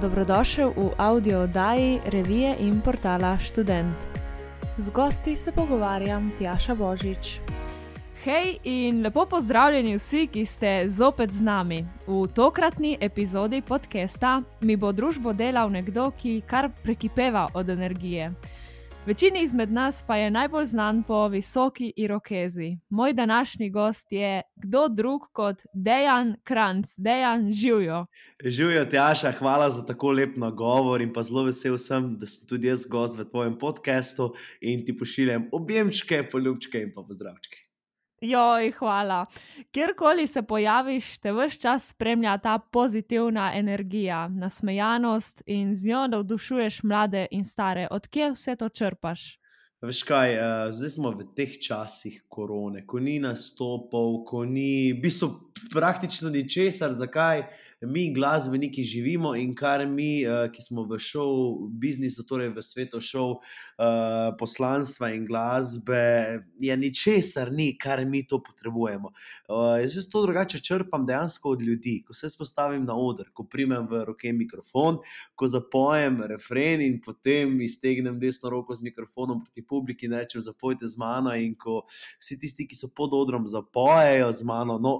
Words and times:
dobrodošel 0.00 0.72
v 0.76 0.90
audio 0.96 1.40
oddaji 1.44 2.00
revije 2.06 2.56
in 2.60 2.80
portala 2.80 3.38
Student. 3.38 3.96
Z 4.76 4.90
gosti 4.90 5.36
se 5.36 5.52
pogovarjam 5.52 6.30
Tjaša 6.38 6.74
Božič. 6.74 7.40
Hej 8.24 8.56
in 8.64 9.02
lepo 9.02 9.26
pozdravljeni 9.26 9.96
vsi, 9.96 10.26
ki 10.32 10.46
ste 10.46 10.84
zopet 10.88 11.32
z 11.32 11.40
nami. 11.40 11.84
V 12.06 12.28
tokratni 12.34 12.96
epizodi 13.00 13.60
podcasta 13.62 14.42
mi 14.60 14.76
bo 14.76 14.92
družbo 14.92 15.32
delal 15.32 15.70
nekdo, 15.70 16.10
ki 16.10 16.42
kar 16.46 16.70
prekipeva 16.82 17.48
od 17.54 17.68
energije. 17.68 18.32
Večini 19.10 19.42
izmed 19.42 19.72
nas 19.72 20.04
pa 20.06 20.16
je 20.16 20.30
najbolj 20.30 20.64
znan 20.64 21.02
po 21.02 21.28
visoki 21.28 21.92
irokezi. 21.96 22.78
Moj 22.88 23.12
današnji 23.12 23.70
gost 23.70 24.12
je 24.12 24.42
kdo 24.56 24.88
drug 24.88 25.22
kot 25.32 25.56
Dejan 25.74 26.36
Kranc, 26.44 26.86
Dejan 26.98 27.52
Živijo. 27.52 28.06
Živijo, 28.44 28.84
Tjaša, 28.84 29.32
hvala 29.32 29.70
za 29.70 29.86
tako 29.86 30.12
lep 30.12 30.36
nagovor 30.36 31.02
in 31.02 31.12
pa 31.12 31.22
zelo 31.22 31.42
vesel 31.42 31.78
sem, 31.78 32.18
da 32.18 32.26
sem 32.26 32.48
tudi 32.48 32.68
jaz 32.68 32.86
gost 32.86 33.18
v 33.18 33.24
tvojem 33.24 33.58
podkastu 33.58 34.30
in 34.60 34.86
ti 34.86 34.96
pošiljam 34.98 35.48
objemčke, 35.52 36.22
poljubčke 36.30 36.78
in 36.78 36.94
pa 36.94 37.02
pozdravčke. 37.02 37.69
Joj, 38.20 38.72
hvala. 38.78 39.26
Kjerkoli 39.72 40.26
se 40.26 40.42
pojaviš, 40.42 41.18
te 41.18 41.32
vse 41.32 41.60
čas 41.60 41.88
spremlja 41.88 42.38
ta 42.38 42.58
pozitivna 42.58 43.52
energija, 43.54 44.28
nasmejanost 44.28 45.42
in 45.46 45.74
z 45.74 45.86
njo 45.86 46.06
navdušuješ 46.06 46.82
mlade 46.82 47.26
in 47.30 47.44
stare. 47.44 47.88
Odkje 47.90 48.30
vse 48.30 48.56
to 48.56 48.68
črpaš? 48.68 49.40
Veš 49.80 50.02
kaj, 50.02 50.34
uh, 50.36 50.72
zdaj 50.76 50.90
smo 50.90 51.10
v 51.16 51.24
teh 51.36 51.54
časih 51.64 52.18
korone, 52.28 52.84
ko 52.86 53.00
ni 53.00 53.16
nastopov, 53.18 54.24
ko 54.28 54.44
ni, 54.44 54.92
v 54.92 55.00
bistvu, 55.00 55.30
praktično 55.72 56.28
ničesar, 56.28 56.92
zakaj 56.92 57.46
mi, 57.86 58.12
glasbeniki, 58.14 58.84
živimo 58.84 59.34
in 59.36 59.54
kar 59.54 59.86
mi, 59.86 60.26
uh, 60.26 60.48
ki 60.52 60.62
smo 60.62 60.84
v 60.88 60.98
šovu, 61.00 61.68
biznisu, 61.80 62.24
torej 62.28 62.52
v 62.56 62.64
svetu 62.64 63.00
šov, 63.00 63.30
uh, 63.40 64.32
poslanstva 64.38 65.10
in 65.14 65.24
glasbe, 65.28 66.42
je 66.60 66.76
ničesar 66.76 67.52
ni, 67.52 67.72
kar 67.78 68.04
mi 68.04 68.22
to 68.26 68.40
potrebujemo. 68.42 69.12
Uh, 69.48 69.78
jaz 69.82 70.08
to 70.12 70.22
drugače 70.26 70.60
črpam 70.60 71.06
dejansko 71.06 71.56
od 71.56 71.62
ljudi, 71.62 72.02
ko 72.06 72.14
se 72.14 72.30
spostavim 72.30 72.84
na 72.84 72.96
oder, 72.96 73.30
ko 73.32 73.44
primem 73.44 73.88
v 73.88 74.04
roke 74.04 74.32
mikrofon, 74.32 75.00
ko 75.34 75.48
zapojem 75.48 76.22
refren 76.28 76.80
in 76.84 77.00
potem 77.00 77.60
iztegnem 77.64 78.18
desno 78.20 78.50
roko 78.50 78.76
z 78.76 78.82
mikrofonom 78.82 79.40
proti 79.44 79.66
publiki 79.66 80.06
in 80.06 80.12
rečem: 80.12 80.42
Zapojte 80.42 80.88
z 80.88 80.98
mano. 80.98 81.34
In 81.34 81.54
ko 81.54 81.84
vsi 82.20 82.38
tisti, 82.40 82.66
ki 82.68 82.76
so 82.76 82.90
pod 82.96 83.14
odrom, 83.14 83.48
zapojejo 83.48 84.32
z 84.32 84.42
mano. 84.44 84.78
No, 84.78 84.94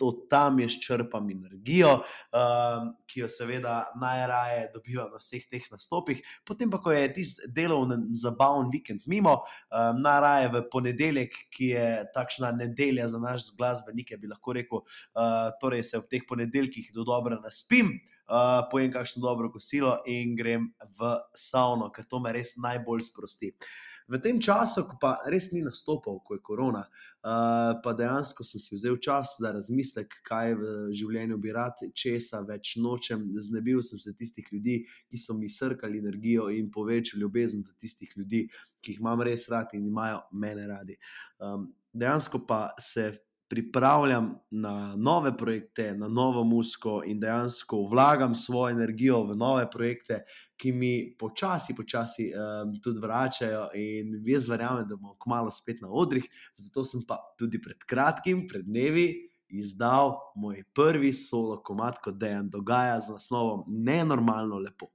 od 0.00 0.28
tam 0.30 0.60
jaz 0.60 0.76
črpam 0.82 1.30
energijo, 1.30 1.90
um, 1.98 2.90
ki 3.06 3.20
jo 3.20 3.28
seveda 3.28 3.80
najraje 4.00 4.68
dobivam 4.74 5.10
na 5.12 5.18
vseh 5.18 5.46
teh 5.50 5.64
nastopih. 5.72 6.22
Potem 6.46 6.70
pa, 6.70 6.80
ko 6.82 6.92
je 6.94 7.08
tisti 7.14 7.48
delovni, 7.54 7.98
zabaven 8.18 8.70
vikend 8.72 9.08
mimo, 9.10 9.40
um, 9.40 10.02
najraje 10.02 10.52
v 10.54 10.62
ponedeljek, 10.72 11.34
ki 11.54 11.72
je 11.72 11.88
takšna 12.14 12.52
nedelja 12.60 13.08
za 13.08 13.18
naš 13.18 13.50
glasbenike, 13.58 14.16
bi 14.16 14.30
lahko 14.30 14.54
rekel, 14.54 14.84
uh, 14.84 15.50
torej 15.60 15.84
se 15.84 15.98
v 15.98 16.06
teh 16.10 16.28
ponedeljkih 16.28 16.92
do 16.94 17.04
dobro 17.08 17.40
naspim. 17.42 17.98
Uh, 18.28 18.68
pojem 18.70 18.90
kakšno 18.92 19.22
dobro 19.24 19.48
kosilo 19.48 20.02
in 20.06 20.34
grem 20.36 20.66
v 21.00 21.14
savno, 21.32 21.88
ker 21.88 22.04
to 22.04 22.20
me 22.20 22.34
res 22.36 22.58
najbolj 22.60 23.06
sprosti. 23.06 23.54
Uh, 23.56 23.87
v 24.08 24.18
tem 24.24 24.40
času, 24.40 24.86
ko 24.88 24.96
pa 25.00 25.10
res 25.28 25.50
ni 25.52 25.60
nastopal, 25.62 26.20
ko 26.24 26.38
je 26.38 26.42
korona, 26.44 26.80
uh, 26.88 27.76
pa 27.84 27.92
dejansko 27.92 28.44
sem 28.46 28.62
si 28.62 28.78
vzel 28.78 28.96
čas 29.04 29.34
za 29.40 29.52
razmislek, 29.52 30.18
kaj 30.24 30.54
v 30.56 30.72
življenju 30.96 31.38
bi 31.42 31.52
rad, 31.52 31.84
česa 31.92 32.40
več 32.48 32.76
nočem. 32.80 33.26
Znebil 33.36 33.82
sem 33.84 34.00
se 34.00 34.14
tistih 34.16 34.48
ljudi, 34.52 34.80
ki 35.12 35.20
so 35.20 35.36
mi 35.36 35.50
srkali 35.52 36.00
energijo 36.00 36.48
in 36.54 36.72
povečali 36.72 37.20
ljubezen 37.22 37.62
do 37.66 37.76
tistih 37.76 38.12
ljudi, 38.16 38.46
ki 38.80 38.96
jih 38.96 39.04
imam 39.04 39.22
res 39.22 39.48
rad 39.52 39.76
in 39.76 39.86
imajo 39.86 40.24
mene 40.32 40.66
radi. 40.70 40.96
Um, 41.38 41.68
dejansko 41.92 42.46
pa 42.48 42.70
se 42.80 43.10
pripravljam 43.48 44.38
na 44.50 44.96
nove 44.96 45.36
projekte, 45.36 45.94
na 45.94 46.08
novo 46.08 46.44
musko 46.44 47.02
in 47.06 47.20
dejansko 47.20 47.82
vlagam 47.82 48.34
svojo 48.34 48.70
energijo 48.70 49.22
v 49.24 49.36
nove 49.36 49.70
projekte, 49.70 50.24
ki 50.56 50.72
mi 50.72 51.16
počasi, 51.18 51.74
počasi 51.76 52.32
um, 52.34 52.74
tudi 52.82 53.00
vračajo. 53.00 53.68
In 53.74 54.22
jaz 54.26 54.48
verjamem, 54.48 54.88
da 54.88 54.96
bomo 54.96 55.16
kmalo 55.22 55.50
spet 55.50 55.80
na 55.80 55.88
odrih. 55.88 56.28
Zato 56.56 56.84
sem 56.84 57.06
pa 57.08 57.18
tudi 57.38 57.62
pred 57.62 57.84
kratkim, 57.86 58.46
pred 58.48 58.66
dnevi. 58.66 59.08
Izdal 59.48 60.12
moj 60.36 60.60
prvi 60.76 61.12
solo 61.12 61.62
komat, 61.64 62.02
kot 62.04 62.18
da 62.20 62.26
je 62.26 62.42
dogaja 62.52 63.00
z 63.00 63.16
naslovom 63.16 63.64
Nenormalno 63.68 64.58
lepo. 64.58 64.90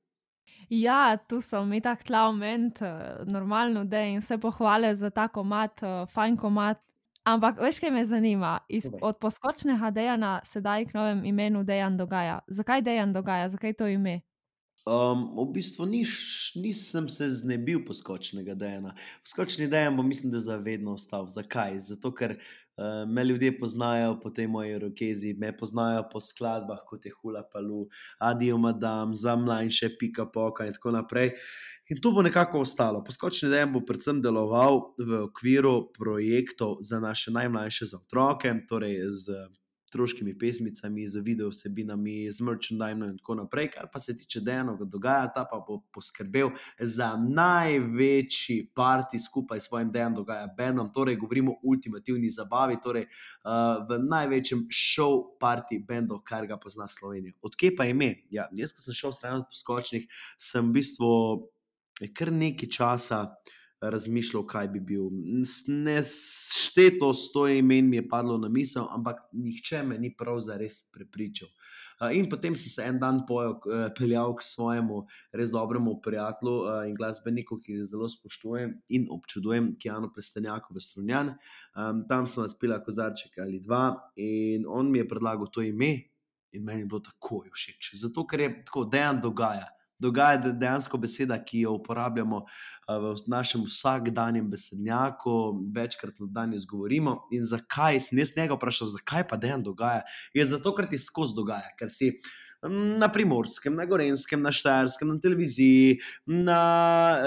Ja, 0.69 1.17
tu 1.17 1.41
so 1.41 1.65
mi 1.65 1.81
tako 1.81 2.03
tla 2.03 2.27
oment, 2.27 2.81
eh, 2.81 3.23
normalno, 3.25 3.83
da 3.85 3.99
jim 3.99 4.21
vse 4.21 4.37
pohvale 4.37 4.95
za 4.95 5.09
ta 5.09 5.27
komat, 5.27 5.83
eh, 5.83 6.05
fajn 6.05 6.37
komat, 6.37 6.79
Ampak 7.23 7.59
veš, 7.61 7.79
kaj 7.79 7.91
me 7.91 8.03
zanima? 8.05 8.57
Iz, 8.69 8.89
od 9.01 9.17
poskočnega 9.21 9.91
dejanja 9.95 10.41
sedaj 10.43 10.85
k 10.85 10.93
novemu 10.93 11.25
imenu 11.25 11.63
dejan 11.63 11.97
dogaja. 11.97 12.39
Zakaj 12.47 12.81
dejan 12.81 13.13
dogaja, 13.13 13.49
zakaj 13.49 13.73
to 13.79 13.87
ime? 13.87 14.21
Um, 14.83 15.29
v 15.39 15.45
bistvu 15.55 15.85
niš, 15.87 16.11
nisem 16.59 17.07
se 17.09 17.29
znebil 17.31 17.85
poskočnega 17.87 18.55
dejanja. 18.59 18.91
Poskočni 19.23 19.69
dejan 19.71 19.95
bo, 19.95 20.03
mislim, 20.03 20.33
da 20.35 20.43
zavedno 20.43 20.97
ostal. 20.99 21.29
Zakaj? 21.31 21.79
Zato, 21.79 22.11
ker 22.11 22.35
uh, 22.35 22.62
me 23.07 23.23
ljudje 23.23 23.59
poznajo 23.59 24.19
po 24.23 24.29
tej 24.29 24.47
moji 24.47 24.79
rokezi, 24.79 25.33
me 25.33 25.51
poznajo 25.57 26.03
po 26.11 26.19
skladbah 26.19 26.79
kot 26.87 27.05
je 27.05 27.11
Hula 27.21 27.43
Palu, 27.53 27.87
Adijo 28.19 28.57
Madam, 28.57 29.15
za 29.15 29.35
mlajše, 29.35 29.89
Pika 29.99 30.25
Poka 30.25 30.65
in 30.65 30.73
tako 30.73 30.91
naprej. 30.91 31.31
In 31.89 32.01
to 32.01 32.11
bo 32.11 32.21
nekako 32.21 32.59
ostalo. 32.59 33.03
Poskočni 33.03 33.49
dejan 33.49 33.73
bo 33.73 33.83
predvsem 33.85 34.21
deloval 34.21 34.95
v 34.97 35.23
okviru 35.27 35.91
projektov 35.93 36.77
za 36.81 36.99
naše 36.99 37.31
najmlajše, 37.31 37.85
za 37.85 37.97
otroke, 37.97 38.53
torej 38.69 38.97
z 39.09 39.45
otroškimi 39.93 40.33
pesmicami, 40.39 41.07
z 41.07 41.21
video 41.21 41.49
vsebinami, 41.49 42.31
z 42.31 42.41
merchandising 42.41 43.03
in 43.11 43.17
tako 43.17 43.35
naprej. 43.35 43.69
Kar 43.75 43.87
pa 43.93 43.99
se 43.99 44.17
tiče 44.17 44.41
dejansko 44.41 44.85
dogaja, 44.85 45.29
ta 45.35 45.45
pa 45.45 45.59
bo 45.67 45.83
poskrbel 45.93 46.49
za 46.79 47.13
največji 47.17 48.71
parti 48.75 49.19
skupaj 49.19 49.59
s 49.59 49.69
svojim 49.69 49.91
dejansko 49.91 50.23
dogaja 50.23 50.47
bendom, 50.57 50.91
torej 50.93 51.15
govorimo 51.21 51.51
o 51.51 51.59
ultimativni 51.63 52.29
zabavi, 52.29 52.79
torej 52.83 53.05
uh, 53.05 53.85
v 53.89 53.99
največjem 54.09 54.65
show 54.73 55.21
parti 55.39 55.79
bendu, 55.79 56.19
kar 56.25 56.47
ga 56.47 56.57
pozna 56.57 56.87
Slovenija. 56.87 57.33
Odkje 57.41 57.75
pa 57.75 57.85
ime? 57.85 58.15
Ja, 58.29 58.49
jaz, 58.51 58.73
ko 58.73 58.81
sem 58.81 58.97
šel 58.97 59.13
stran 59.13 59.41
od 59.41 59.49
poskočnih, 59.49 60.07
sem 60.41 60.69
v 60.69 60.79
bistvu 60.79 61.09
kar 62.17 62.31
nekaj 62.33 62.69
časa 62.73 63.27
razmišljal, 63.83 64.45
kaj 64.47 64.67
bi 64.71 64.79
bil. 64.79 65.09
Ne 65.67 65.99
šteto 66.03 67.11
s 67.13 67.31
to 67.33 67.47
imen 67.51 67.89
mi 67.89 67.99
je 67.99 68.07
padlo 68.09 68.37
na 68.37 68.49
misel, 68.49 68.87
ampak 68.91 69.25
nihče 69.31 69.83
me 69.83 69.97
ni 69.99 70.13
prav 70.15 70.39
za 70.39 70.57
res 70.57 70.85
prepričal. 70.93 71.49
In 72.11 72.25
potem 72.27 72.55
sem 72.55 72.71
se 72.71 72.83
en 72.83 72.97
dan 72.99 73.21
pojel, 73.27 73.53
peljal 73.95 74.33
k 74.35 74.43
svojemu 74.43 75.03
res 75.31 75.51
dobremu 75.53 76.01
prijatelju 76.03 76.55
in 76.89 76.95
glasbeniku, 76.97 77.59
ki 77.61 77.77
ga 77.77 77.85
zelo 77.87 78.09
spoštujem 78.09 78.73
in 78.89 79.05
občudujem, 79.13 79.75
Kjano 79.79 80.09
Prestenjako 80.11 80.73
v 80.73 80.83
Strunjan. 80.83 81.35
Tam 82.09 82.27
sem 82.27 82.49
spila 82.49 82.81
kozarček 82.83 83.37
ali 83.39 83.61
dva 83.63 83.93
in 84.19 84.65
on 84.67 84.91
mi 84.91 84.99
je 84.99 85.07
predlagal 85.07 85.47
to 85.53 85.61
ime 85.61 85.93
in 86.51 86.65
meni 86.65 86.81
je 86.83 86.89
bilo 86.91 86.99
tako 86.99 87.45
všeč. 87.53 87.93
Zato, 88.01 88.25
ker 88.27 88.39
je 88.39 88.49
tako 88.65 88.83
dejan 88.85 89.21
dogaja 89.21 89.69
dogaja 90.03 90.51
dejansko 90.51 90.99
beseda, 91.01 91.39
ki 91.39 91.63
jo 91.65 91.77
uporabljamo 91.79 92.43
v 92.87 93.15
našem 93.31 93.63
vsakdanjem 93.63 94.49
besednjaku, 94.51 95.35
večkrat 95.75 96.19
na 96.19 96.27
dan 96.29 96.53
izgovorimo. 96.53 97.21
In 97.31 97.45
zakaj 97.47 98.01
sem 98.03 98.19
jaz 98.19 98.35
njega 98.37 98.57
vprašal, 98.59 98.91
zakaj 98.97 99.27
pa 99.27 99.39
dejansko 99.39 99.71
dogaja? 99.71 100.01
Je 100.35 100.45
zato, 100.45 100.75
ker 100.75 100.89
ti 100.91 100.99
skozi 100.99 101.37
dogaja, 101.39 101.71
ker 101.79 101.91
si. 101.91 102.13
Na 102.63 103.09
primorskem, 103.11 103.73
na 103.75 103.83
gorenskem, 103.83 104.39
na 104.39 104.53
štajerskem, 104.55 105.09
na 105.11 105.19
televiziji, 105.19 105.97
na 106.31 106.61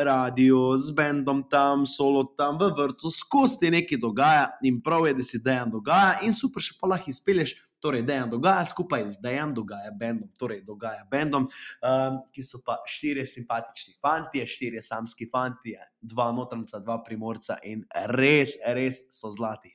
radiju, 0.09 0.63
z 0.81 0.95
bendom 0.97 1.43
tam, 1.53 1.85
solo 1.85 2.23
tam, 2.39 2.57
v 2.57 2.71
vrtu, 2.73 3.13
skozi 3.13 3.59
ti 3.61 3.71
nekaj 3.75 4.01
dogaja 4.01 4.47
in 4.65 4.81
prav 4.81 5.05
je, 5.11 5.13
da 5.19 5.27
si 5.29 5.43
dejan 5.45 5.75
dogaja, 5.75 6.23
in 6.25 6.33
super, 6.33 6.65
še 6.65 6.79
pa 6.81 6.89
lahko 6.89 7.13
izpelješ 7.13 7.53
torej 7.81 8.03
Dejan 8.03 8.31
dogaja 8.31 8.65
skupaj 8.65 9.07
z 9.07 9.23
Dejan 9.23 9.55
dogaja 9.55 9.91
bendom, 9.91 10.29
torej 10.39 10.63
dogaja 10.65 11.05
bendom, 11.11 11.49
um, 11.49 12.21
ki 12.33 12.43
so 12.43 12.61
pa 12.67 12.79
štirje 12.87 13.27
simpatični 13.27 13.97
fanti, 14.03 14.45
štirje 14.47 14.83
samski 14.83 15.29
fanti, 15.33 15.77
dva 16.01 16.31
notrnca, 16.33 16.81
dva 16.81 17.01
primorca 17.05 17.59
in 17.65 17.85
res, 18.17 18.59
res 18.67 19.07
so 19.15 19.31
zlati. 19.31 19.75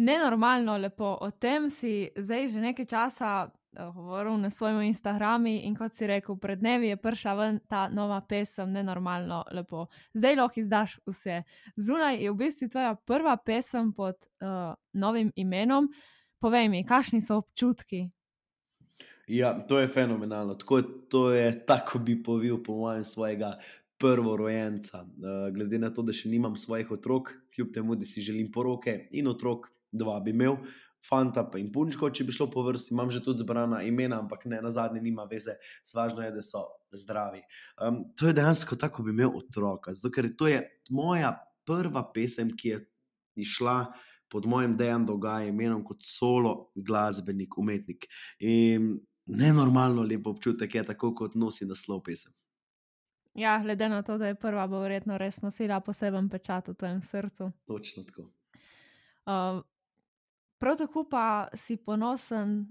Nenormalno 0.00 0.78
lepo. 0.78 1.18
O 1.20 1.30
tem 1.30 1.70
si 1.70 2.08
zdaj 2.16 2.48
že 2.48 2.60
nekaj 2.60 2.86
časa 2.88 3.30
uh, 3.44 3.90
govoril 3.94 4.38
na 4.40 4.50
svojem 4.50 4.80
Instagramu 4.88 5.48
in 5.48 5.74
kot 5.76 5.92
si 5.92 6.06
rekel, 6.06 6.38
pred 6.40 6.58
dnevi 6.58 6.88
je 6.88 6.96
prišla 6.96 7.34
ven 7.36 7.60
ta 7.68 7.88
nova 7.88 8.20
pesem, 8.20 8.72
nenormalno 8.72 9.44
lepo. 9.52 9.86
Zdaj 10.14 10.36
lahko 10.36 10.60
izdaš 10.60 10.96
vse. 11.06 11.42
Zunaj 11.76 12.16
je 12.16 12.30
v 12.30 12.36
bistvu 12.36 12.68
tvoja 12.68 12.94
prva 12.94 13.36
pesem 13.36 13.92
pod 13.92 14.16
uh, 14.40 14.72
novim 14.92 15.32
imenom. 15.36 15.92
Povej 16.40 16.70
mi, 16.72 16.80
kakšni 16.88 17.20
so 17.20 17.36
občutki? 17.44 18.08
Ja, 19.28 19.52
to 19.68 19.78
je 19.78 19.88
fenomenalno. 19.88 20.56
Tako 20.56 20.82
to 21.12 21.30
je 21.30 21.52
tako 21.66 21.98
bi 21.98 22.16
povil, 22.22 22.62
po 22.64 22.74
mojem, 22.80 23.04
svojega 23.04 23.58
prvorojenca. 24.00 25.04
Uh, 25.04 25.52
glede 25.54 25.78
na 25.78 25.92
to, 25.92 26.02
da 26.02 26.16
še 26.16 26.32
nimam 26.32 26.56
svojih 26.56 26.90
otrok, 26.96 27.34
kljub 27.54 27.74
temu, 27.74 27.94
da 28.00 28.08
si 28.08 28.24
želim 28.24 28.48
poroke 28.52 29.10
in 29.12 29.28
otrok, 29.28 29.68
dva 29.92 30.16
bi 30.24 30.32
imel, 30.32 30.56
fanta 31.04 31.44
pa 31.44 31.60
in 31.60 31.68
punčko, 31.72 32.08
če 32.08 32.24
bi 32.24 32.32
šlo 32.32 32.48
po 32.52 32.64
vrsti, 32.64 32.94
imam 32.96 33.12
že 33.12 33.20
tudi 33.24 33.44
zbrana 33.44 33.82
imena, 33.84 34.22
ampak 34.24 34.48
ne 34.48 34.62
na 34.64 34.72
zadnje, 34.72 35.04
nima 35.04 35.28
veze, 35.28 35.58
važno 35.92 36.24
je, 36.24 36.32
da 36.32 36.44
so 36.44 36.64
zdravi. 36.96 37.44
Um, 37.76 38.06
to 38.16 38.30
je 38.30 38.36
dejansko 38.40 38.80
tako, 38.80 39.04
bi 39.04 39.12
imel 39.12 39.36
otroka, 39.36 39.92
zato 39.92 40.12
ker 40.14 40.32
to 40.32 40.48
je 40.48 40.64
moja 40.88 41.36
prva 41.68 42.06
pesem, 42.14 42.56
ki 42.56 42.74
je 42.74 42.84
išla. 43.44 43.82
Pod 44.30 44.46
mojim 44.46 44.76
dejanjem 44.76 45.06
dogaja 45.06 45.48
imenom 45.48 45.84
kot 45.84 46.04
solo 46.06 46.70
glasbenik, 46.74 47.58
umetnik. 47.58 48.06
In 48.38 49.00
nenormalno 49.26 50.02
lepo 50.02 50.30
občutek 50.30 50.74
je, 50.74 50.84
tako 50.86 51.14
kot 51.14 51.34
nosi 51.34 51.66
naslov 51.66 52.02
pesem. 52.02 52.32
Ja, 53.34 53.58
glede 53.62 53.88
na 53.88 54.02
to, 54.02 54.18
da 54.18 54.26
je 54.26 54.34
prva, 54.34 54.66
bo 54.66 54.80
verjetno 54.82 55.18
res 55.18 55.42
nosila 55.42 55.80
poseben 55.80 56.28
pečat 56.28 56.68
v 56.68 56.74
tvojem 56.74 57.02
srcu. 57.02 57.52
Točno 57.66 58.02
tako. 58.02 58.22
Uh, 59.26 59.62
prav 60.58 60.76
tako 60.76 61.04
pa 61.10 61.48
si 61.54 61.76
ponosen, 61.76 62.66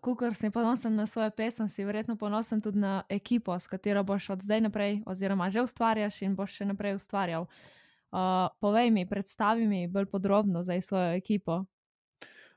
kot 0.00 0.24
si 0.34 0.50
ponosen 0.50 0.96
na 0.96 1.06
svoje 1.06 1.30
pesem, 1.30 1.68
si 1.68 1.84
verjetno 1.84 2.16
ponosen 2.16 2.60
tudi 2.60 2.78
na 2.78 3.02
ekipo, 3.08 3.58
s 3.58 3.66
katero 3.66 4.04
boš 4.04 4.30
od 4.30 4.42
zdaj 4.42 4.60
naprej, 4.60 5.02
oziroma 5.06 5.50
že 5.50 5.62
ustvarjaš 5.62 6.22
in 6.22 6.34
boš 6.36 6.56
še 6.56 6.64
naprej 6.72 6.96
ustvarjal. 6.96 7.42
Uh, 7.42 7.79
povej 8.60 8.90
mi, 8.90 9.08
predstavi 9.08 9.66
mi 9.66 9.88
bolj 9.88 10.06
podrobno 10.06 10.62
za 10.62 10.80
svojo 10.80 11.14
ekipo. 11.14 11.64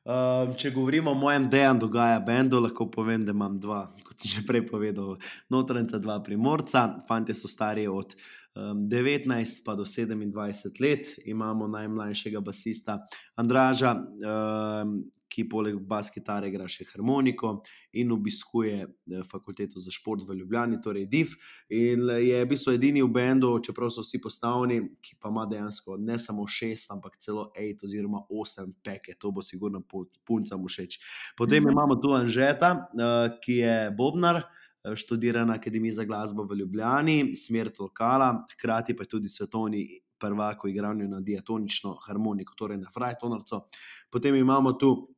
Uh, 0.04 0.52
če 0.60 0.74
govorimo 0.76 1.14
o 1.14 1.16
mojem 1.16 1.46
dejanju, 1.48 1.80
dogaja 1.80 2.20
bendu, 2.20 2.60
lahko 2.60 2.90
povem, 2.92 3.24
da 3.24 3.32
imam 3.32 3.56
dva, 3.64 3.86
kot 4.04 4.20
sem 4.20 4.34
že 4.34 4.42
prej 4.44 4.66
povedal, 4.68 5.16
notranca, 5.48 6.00
dva 6.00 6.18
primorca. 6.24 6.90
Fanti 7.08 7.32
so 7.32 7.48
stari 7.48 7.86
od 7.88 8.12
um, 8.52 8.84
19 8.92 9.64
pa 9.64 9.78
do 9.80 9.86
27 9.88 10.82
let, 10.84 11.14
imamo 11.24 11.70
najmlajšega 11.72 12.42
basista 12.44 13.00
Andraža, 13.40 13.96
um, 13.96 14.98
ki 15.34 15.48
poleg 15.50 15.80
bas 15.90 16.12
kitare 16.14 16.52
igra 16.52 16.68
še 16.70 16.86
harmoniko 16.92 17.56
in 17.98 18.12
obiskuje 18.14 18.76
eh, 18.84 19.24
fakulteto 19.30 19.82
za 19.82 19.92
šport 19.94 20.26
v 20.28 20.38
Ljubljani, 20.40 20.80
torej 20.84 21.08
DIF. 21.10 21.36
In 21.74 22.06
je 22.22 22.42
v 22.44 22.50
bistvu 22.50 22.76
edini 22.78 23.02
v 23.02 23.10
bendu, 23.14 23.56
čeprav 23.66 23.90
so 23.94 24.06
vsi 24.06 24.22
postavljeni, 24.22 24.80
ki 25.02 25.18
pa 25.20 25.32
ima 25.34 25.48
dejansko 25.50 25.98
ne 25.98 26.20
samo 26.22 26.46
šest, 26.48 26.92
ampak 26.94 27.18
celo 27.24 27.50
pet 27.56 27.84
oziroma 27.84 28.24
osem 28.30 28.74
peke, 28.86 29.18
to 29.18 29.32
bo 29.34 29.42
sigurno 29.42 29.82
puncam 30.28 30.68
všeč. 30.68 31.00
Potem 31.38 31.64
mhm. 31.64 31.74
imamo 31.74 31.98
tu 32.02 32.14
Anžeta, 32.14 32.76
eh, 32.78 33.40
ki 33.42 33.64
je 33.64 33.80
Bobnar. 33.98 34.44
Eh, 34.84 34.96
študira 35.00 35.46
na 35.48 35.56
Akademiji 35.56 35.92
za 35.96 36.04
glasbo 36.04 36.44
v 36.44 36.58
Ljubljani, 36.60 37.36
smer 37.36 37.72
Tolkala, 37.72 38.46
hkrati 38.52 38.96
pa 38.98 39.06
tudi 39.08 39.30
svetovni 39.32 39.86
prvak 40.20 40.64
v 40.64 40.70
igranju 40.72 41.08
na 41.08 41.20
diatonično 41.20 41.98
harmoniko, 42.06 42.56
torej 42.56 42.78
na 42.78 42.92
frajtonorco. 42.94 43.66
Potem 44.12 44.36
imamo 44.36 44.74
tu 44.74 45.13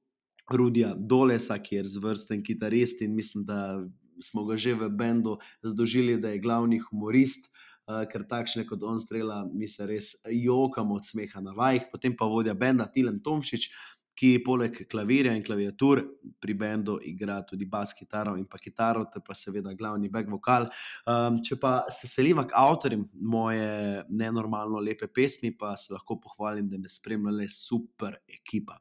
Rudija 0.52 0.94
Dolesa, 0.98 1.58
ki 1.60 1.76
je 1.76 1.86
zvrsten 1.96 2.44
kitarist 2.44 3.02
in 3.02 3.16
mislim, 3.16 3.46
da 3.46 3.82
smo 4.22 4.46
ga 4.46 4.58
že 4.58 4.74
v 4.74 4.90
bendu 4.90 5.38
zadožili, 5.64 6.18
da 6.22 6.30
je 6.30 6.40
glavni 6.40 6.80
humorist. 6.80 7.52
Uh, 7.86 8.02
ker 8.10 8.24
takšne 8.26 8.64
kot 8.66 8.82
on 8.82 8.98
strela, 8.98 9.44
mi 9.46 9.68
se 9.70 9.86
res 9.86 10.16
jokamo 10.26 10.96
od 10.98 11.06
smeha 11.06 11.38
na 11.38 11.52
vajih, 11.54 11.84
potem 11.92 12.16
pa 12.18 12.26
vodja 12.26 12.56
benda 12.58 12.88
Tilen 12.90 13.20
Tomšič, 13.22 13.68
ki 14.16 14.40
poleg 14.46 14.78
klavirja 14.92 15.34
in 15.36 15.44
klaviatur 15.44 16.02
pri 16.40 16.54
bendu 16.56 16.96
igra 17.04 17.42
tudi 17.48 17.68
bas 17.68 17.92
kitaro 17.94 18.36
in 18.40 18.46
pa 18.48 18.58
kitaro, 18.62 19.06
ter 19.12 19.22
pa 19.26 19.36
seveda 19.36 19.74
glavni 19.76 20.10
back 20.10 20.30
vokal. 20.32 20.70
Um, 21.06 21.42
če 21.44 21.60
pa 21.60 21.74
se 21.92 22.08
seliva 22.08 22.46
k 22.48 22.56
avtorjem 22.56 23.04
moje 23.22 24.06
nenormalno 24.10 24.80
lepe 24.80 25.10
pesmi, 25.12 25.52
pa 25.52 25.76
se 25.80 25.94
lahko 25.94 26.20
pohvalim, 26.24 26.70
da 26.72 26.80
me 26.80 26.92
spremlja 26.92 27.36
le 27.36 27.50
super 27.52 28.20
ekipa. 28.32 28.80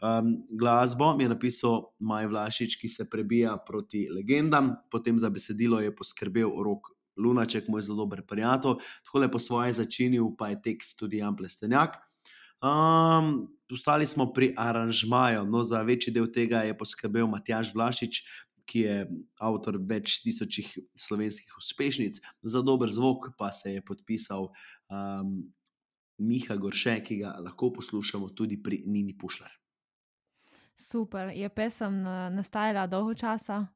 Um, 0.00 0.36
glasbo 0.50 1.14
mi 1.16 1.24
je 1.24 1.32
napisal 1.34 1.80
Maj 1.98 2.30
Vlašič, 2.30 2.78
ki 2.80 2.88
se 2.88 3.08
prebija 3.10 3.56
proti 3.66 4.06
legendam, 4.12 4.76
potem 4.90 5.18
za 5.18 5.30
besedilo 5.30 5.80
je 5.80 5.94
poskrbel 5.94 6.52
rok. 6.62 6.92
Lunaček, 7.16 7.70
moj 7.72 7.80
zelo 7.80 8.02
dober 8.02 8.20
prijatelj, 8.28 8.74
tako 9.06 9.20
lepo 9.22 9.38
svoje 9.40 9.72
začinil, 9.72 10.34
pa 10.36 10.50
je 10.50 10.58
tekst 10.66 10.98
tudi 11.00 11.22
Jan 11.22 11.32
Plestenjak. 11.32 11.96
Um, 12.62 13.48
ostali 13.72 14.06
smo 14.06 14.32
pri 14.32 14.54
aranžmaju, 14.56 15.44
no 15.44 15.62
za 15.62 15.82
večji 15.82 16.12
del 16.14 16.30
tega 16.32 16.64
je 16.64 16.78
poskrbel 16.78 17.26
Matjaš 17.28 17.74
Vlašič, 17.74 18.22
ki 18.66 18.80
je 18.80 18.96
avtor 19.38 19.78
več 19.78 20.20
tisočih 20.24 20.72
slovenskih 20.98 21.52
uspešnic, 21.58 22.18
za 22.42 22.62
dober 22.66 22.90
zvok 22.90 23.30
pa 23.38 23.52
se 23.54 23.76
je 23.76 23.84
podpisal 23.84 24.48
um, 24.90 25.36
Miha 26.18 26.56
Gorše, 26.56 26.96
ki 27.04 27.20
ga 27.20 27.36
lahko 27.44 27.70
poslušamo 27.76 28.32
tudi 28.34 28.58
pri 28.62 28.82
Nini 28.86 29.14
Pušler. 29.18 29.52
Super, 30.76 31.30
je 31.32 31.48
pesem 31.48 32.02
nastajala 32.36 32.86
dolgo 32.86 33.14
časa? 33.14 33.66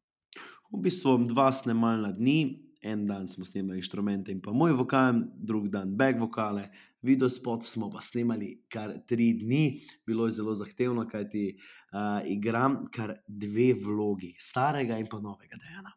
V 0.72 0.80
bistvu 0.84 1.16
dva 1.30 1.48
snemalna 1.52 2.12
dni, 2.12 2.69
en 2.80 3.06
dan 3.06 3.28
smo 3.28 3.44
snemali 3.44 3.78
inštrumente 3.78 4.32
in 4.32 4.40
pa 4.40 4.52
moj 4.52 4.72
vokal, 4.72 5.22
drug 5.36 5.68
dan 5.68 5.96
back 5.96 6.18
vokale, 6.20 6.70
video 7.02 7.28
spot 7.28 7.64
smo 7.64 7.90
pa 7.90 8.00
snemali 8.00 8.62
kar 8.68 8.94
tri 9.06 9.32
dni, 9.32 9.80
bilo 10.06 10.26
je 10.26 10.36
zelo 10.38 10.54
zahtevno, 10.54 11.06
kajti 11.08 11.44
uh, 11.56 12.20
igram 12.24 12.86
kar 12.92 13.14
dve 13.26 13.72
vlogi, 13.74 14.34
starega 14.38 14.98
in 14.98 15.06
pa 15.06 15.20
novega 15.20 15.56
dejana. 15.56 15.92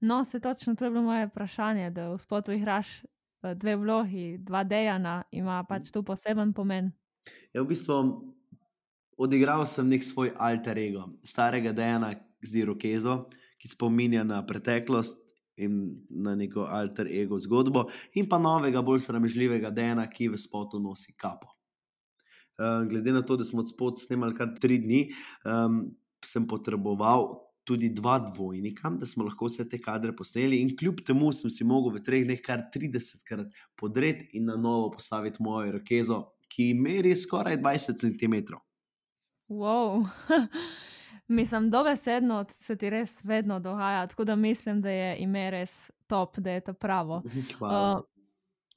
No, 0.00 0.24
se 0.24 0.40
točno 0.40 0.74
to 0.74 0.84
je 0.84 0.90
bilo 0.90 1.02
moje 1.02 1.26
vprašanje, 1.26 1.90
da 1.90 2.10
v 2.10 2.18
spotu 2.18 2.52
igraš 2.52 3.02
dve 3.42 3.76
vlogi, 3.76 4.38
dva 4.38 4.64
dejana, 4.64 5.22
ima 5.30 5.64
pač 5.68 5.90
tu 5.90 6.02
poseben 6.02 6.52
pomen. 6.52 6.92
Ja, 7.52 7.62
v 7.62 7.68
bistvu 7.72 7.98
odigral 9.20 9.66
sem 9.66 9.88
nek 9.88 10.04
svoj 10.04 10.32
alter 10.38 10.78
ego, 10.78 11.08
starega 11.24 11.72
dejana 11.76 12.14
z 12.42 12.62
Irokezo, 12.62 13.26
ki 13.60 13.68
spominja 13.68 14.24
na 14.24 14.40
preteklost, 14.46 15.20
in 15.60 15.80
na 16.10 16.34
neko 16.38 16.66
alter 16.70 17.08
ego 17.10 17.38
zgodbo, 17.40 17.86
in 18.14 18.28
pa 18.28 18.38
novega, 18.40 18.82
bolj 18.82 19.04
sramežljivega 19.06 19.70
Dena, 19.74 20.06
ki 20.10 20.30
v 20.32 20.40
spotu 20.40 20.80
nosi 20.82 21.14
kapo. 21.18 21.52
Uh, 22.60 22.84
glede 22.88 23.12
na 23.12 23.22
to, 23.24 23.38
da 23.40 23.44
smo 23.44 23.64
spot 23.64 24.02
snemali 24.02 24.36
kar 24.36 24.52
tri 24.60 24.80
dni, 24.82 25.06
um, 25.48 25.86
sem 26.24 26.44
potreboval 26.48 27.30
tudi 27.64 27.88
dva 27.94 28.18
dvojnika, 28.18 28.90
da 29.00 29.06
smo 29.06 29.24
lahko 29.24 29.46
vse 29.48 29.64
te 29.68 29.78
kadre 29.80 30.12
posneli, 30.16 30.58
in 30.60 30.74
kljub 30.76 31.04
temu 31.06 31.30
sem 31.36 31.52
si 31.52 31.64
mogel 31.64 31.94
v 31.94 32.04
treh 32.04 32.24
dneh 32.26 32.40
kar 32.42 32.66
30 32.74 33.24
krat 33.28 33.62
podreti 33.78 34.30
in 34.36 34.48
na 34.50 34.56
novo 34.58 34.90
postaviti 34.96 35.42
mojo 35.44 35.76
rokezo, 35.78 36.22
ki 36.50 36.72
meri 36.74 37.14
skoraj 37.16 37.60
20 37.62 38.00
cm. 38.02 38.58
Wow. 39.48 40.08
Mislim, 41.28 41.70
dobesedno 41.70 42.44
se 42.50 42.76
ti 42.76 42.90
res 42.90 43.24
vedno 43.24 43.60
dogaja, 43.60 44.06
tako 44.06 44.24
da 44.24 44.36
mislim, 44.36 44.80
da 44.82 44.90
je 44.90 45.16
ime 45.18 45.50
res 45.50 45.90
top, 46.06 46.38
da 46.38 46.50
je 46.50 46.60
to 46.60 46.72
pravo. 46.72 47.22
Uh, 47.60 48.00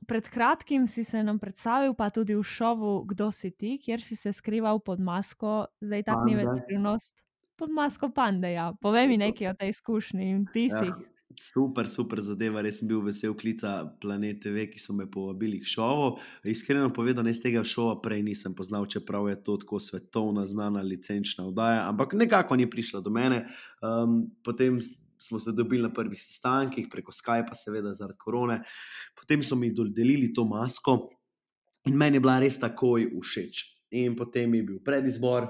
pred 0.07 0.29
kratkim 0.29 0.87
si 0.87 1.03
se 1.03 1.23
nam 1.23 1.39
predstavil, 1.39 1.93
pa 1.93 2.09
tudi 2.09 2.35
v 2.35 2.43
šovu 2.43 3.05
Kdo 3.07 3.31
si 3.31 3.51
ti, 3.51 3.77
kjer 3.85 4.01
si 4.01 4.15
se 4.15 4.33
skrival 4.33 4.79
pod 4.79 4.99
masko, 4.99 5.65
zdaj 5.81 6.03
tako 6.03 6.25
ni 6.25 6.35
več 6.35 6.59
skrivnost. 6.63 7.25
Pod 7.55 7.69
masko 7.71 8.09
pandeja. 8.09 8.73
Povej 8.81 9.07
mi 9.07 9.17
nekaj 9.17 9.47
o 9.47 9.53
tej 9.53 9.69
izkušnji 9.69 10.29
in 10.29 10.45
ti 10.53 10.69
si. 10.69 10.85
Ja. 10.89 11.12
Super, 11.39 11.87
super 11.89 12.21
zadeva, 12.21 12.61
res 12.61 12.79
sem 12.79 12.87
bil 12.89 13.01
vesel 13.05 13.33
klica 13.37 13.83
Planet 14.01 14.41
TV, 14.43 14.67
ki 14.71 14.81
so 14.81 14.93
me 14.93 15.05
povabili 15.09 15.59
k 15.61 15.69
šovu. 15.69 16.17
Iskreno 16.49 16.89
povedano, 16.93 17.29
iz 17.29 17.41
tega 17.41 17.63
šova 17.63 17.99
prej 18.01 18.23
nisem 18.25 18.55
poznal, 18.55 18.87
čeprav 18.89 19.29
je 19.29 19.37
to 19.43 19.57
tako 19.61 19.79
svetovna, 19.79 20.45
znana 20.49 20.81
licenčna 20.81 21.47
oddaja, 21.47 21.87
ampak 21.89 22.13
nekako 22.19 22.57
ni 22.59 22.69
prišla 22.69 23.01
do 23.01 23.13
mene. 23.13 23.45
Um, 23.81 24.31
potem 24.43 24.81
smo 25.23 25.39
se 25.39 25.51
dobili 25.51 25.81
na 25.81 25.93
prvih 25.93 26.21
sestankih, 26.21 26.87
preko 26.91 27.11
Skypa, 27.11 27.55
seveda 27.55 27.93
zaradi 27.93 28.19
korone. 28.19 28.61
Potem 29.15 29.43
so 29.43 29.55
mi 29.55 29.71
dodelili 29.73 30.33
to 30.33 30.45
masko 30.45 31.09
in 31.87 31.97
meni 31.97 32.19
je 32.19 32.23
bila 32.23 32.39
res 32.39 32.59
takoj 32.59 33.07
všeč. 33.21 33.63
In 33.93 34.15
potem 34.17 34.53
je 34.55 34.63
bil 34.63 34.79
predizbor, 34.83 35.47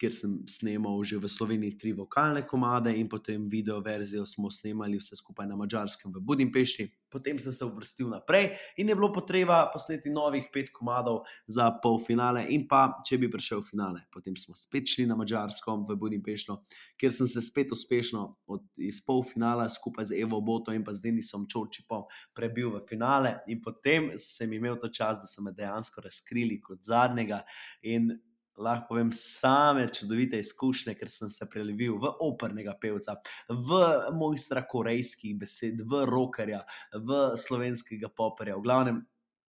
kjer 0.00 0.12
sem 0.12 0.32
snemal 0.48 1.02
že 1.04 1.18
v 1.18 1.28
Sloveniji 1.28 1.78
tri 1.78 1.92
vokalne 1.96 2.44
komade, 2.46 2.92
in 2.92 3.08
potem 3.08 3.48
video 3.48 3.80
verzijo 3.80 4.26
smo 4.26 4.50
snemali 4.50 4.98
vse 5.00 5.16
skupaj 5.16 5.46
na 5.48 5.56
mačarskem 5.56 6.12
v 6.12 6.20
Budimpešti. 6.20 6.88
Potem 7.10 7.38
sem 7.38 7.52
se 7.52 7.64
vrstil 7.64 8.10
naprej 8.10 8.50
in 8.76 8.88
je 8.88 8.94
bilo 8.94 9.12
potreba 9.12 9.70
posneti 9.72 10.10
novih 10.10 10.48
pet 10.52 10.68
komadov 10.74 11.24
za 11.46 11.70
polfinale, 11.82 12.44
in 12.50 12.66
pa 12.68 13.00
če 13.06 13.18
bi 13.18 13.30
prišel 13.30 13.62
v 13.62 13.68
finale. 13.70 14.00
Potem 14.12 14.36
smo 14.36 14.54
spet 14.58 14.90
šli 14.90 15.06
na 15.06 15.16
mačarskem 15.16 15.86
v 15.88 15.96
Budimpešto, 15.96 16.60
kjer 17.00 17.12
sem 17.12 17.30
se 17.30 17.40
spet 17.40 17.72
uspešno 17.72 18.26
od, 18.46 18.66
iz 18.76 19.00
polfinala 19.06 19.68
skupaj 19.70 20.12
z 20.12 20.20
Evo 20.20 20.40
Boto 20.44 20.74
in 20.74 20.84
pa 20.84 20.92
z 20.92 21.08
Denisom 21.08 21.46
Čočipom 21.48 22.04
prebil 22.36 22.74
v 22.74 22.84
finale, 22.84 23.40
in 23.48 23.62
potem 23.62 24.12
sem 24.20 24.52
imel 24.52 24.76
ta 24.76 24.92
čas, 24.92 25.22
da 25.22 25.30
so 25.30 25.42
me 25.42 25.54
dejansko 25.56 26.04
razkrili 26.04 26.60
kot 26.60 26.84
zadnjega. 26.84 27.44
In 27.86 28.12
lahko 28.56 28.88
povem 28.88 29.10
same 29.12 29.88
čudovite 29.88 30.38
izkušnje, 30.38 30.94
ker 30.94 31.10
sem 31.10 31.28
se 31.28 31.48
prelevil 31.50 31.98
v 32.00 32.12
opernega 32.24 32.76
pevca, 32.80 33.18
v 33.48 33.80
mojstra 34.16 34.64
korejskih 34.68 35.36
besed, 35.38 35.82
v 35.84 36.04
rockerja, 36.08 36.64
v 36.92 37.36
slovenskega 37.36 38.08
poperja. 38.08 38.56
V 38.56 38.64
glavnem, 38.64 39.02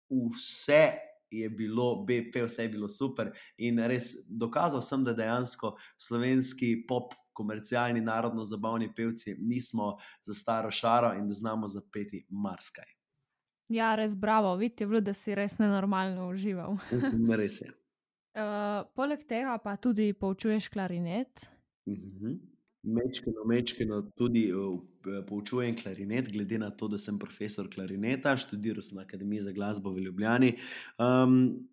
vse 0.09 0.83
je 1.31 1.49
bilo, 1.49 2.03
BP, 2.07 2.43
vse 2.47 2.67
je 2.67 2.69
bilo 2.69 2.87
super 2.87 3.33
in 3.57 3.79
res 3.87 4.13
dokazal 4.29 4.81
sem, 4.81 5.03
da 5.03 5.13
dejansko 5.13 5.77
slovenski 5.97 6.75
pop. 6.87 7.15
Komercialni, 7.37 8.01
narodno 8.01 8.41
zabavni 8.41 8.87
pevci, 8.97 9.35
nismo 9.37 9.99
za 10.25 10.33
staro 10.33 10.71
šaro 10.73 11.11
in 11.19 11.27
da 11.29 11.35
znamo 11.37 11.67
zapeti 11.69 12.23
marsikaj. 12.33 12.87
Ja, 13.69 13.91
res 13.95 14.15
bravo, 14.17 14.55
vidite, 14.57 14.87
da 15.05 15.13
si 15.13 15.35
res 15.37 15.59
nenormalno 15.61 16.31
užival. 16.31 16.79
res 17.37 17.61
je. 17.61 17.69
Uh, 18.37 18.83
poleg 18.93 19.23
tega 19.25 19.55
pa 19.57 19.73
tudi 19.81 20.11
poučuješ 20.13 20.69
klarinet. 20.69 21.47
Mhm. 21.89 22.35
Mečkino, 22.87 23.43
mečkino 23.49 24.01
tudi 24.15 24.45
uh, 24.53 24.77
poučujem 25.27 25.73
klarinet, 25.75 26.29
glede 26.31 26.59
na 26.61 26.69
to, 26.69 26.87
da 26.87 26.99
sem 27.01 27.17
profesor 27.19 27.67
klarineta, 27.73 28.35
študiral 28.37 28.85
sem 28.85 28.99
na 28.99 29.07
Akademiji 29.07 29.47
za 29.47 29.51
glasbo 29.51 29.91
v 29.91 30.05
Ljubljani. 30.05 30.53
Um, 31.01 31.67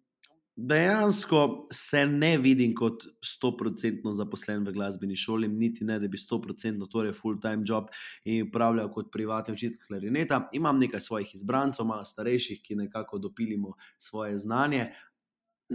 dejansko 0.56 1.68
se 1.72 2.06
ne 2.06 2.38
vidim 2.38 2.74
kot 2.74 3.04
100% 3.20 4.14
zaposlen 4.14 4.64
v 4.64 4.72
glasbeni 4.72 5.16
šoli, 5.16 5.48
niti 5.48 5.84
ne, 5.84 5.98
da 6.00 6.08
bi 6.08 6.18
100% 6.18 6.88
torej 6.90 7.12
full-time 7.12 7.62
job 7.66 7.92
in 8.24 8.48
upravljal 8.48 8.90
kot 8.94 9.12
privatni 9.12 9.54
učitelj 9.54 9.86
klarineta. 9.86 10.48
Imam 10.52 10.78
nekaj 10.78 11.00
svojih 11.00 11.34
izbrancev, 11.34 11.86
malo 11.86 12.04
starejših, 12.04 12.62
ki 12.62 12.80
nekako 12.86 13.18
dopilimo 13.18 13.76
svoje 13.98 14.38
znanje, 14.38 14.92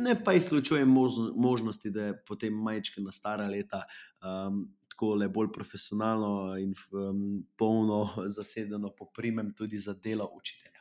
ne 0.04 0.16
pa 0.24 0.34
izključujem 0.34 0.96
možnosti, 1.36 1.90
da 1.90 2.04
je 2.04 2.18
potem 2.26 2.54
majčke 2.54 3.02
na 3.02 3.12
stara 3.12 3.48
leta 3.48 3.84
um, 4.22 4.68
tako 4.90 5.14
le 5.16 5.30
bolj 5.30 5.52
profesionalno 5.54 6.58
in 6.58 6.74
um, 6.92 7.46
polno 7.58 8.08
zasedeno 8.38 8.90
poprimem 8.90 9.54
tudi 9.54 9.80
za 9.80 9.94
delo 9.94 10.30
učitelja. 10.34 10.80